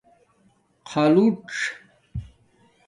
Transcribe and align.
خالݸژ 0.89 1.57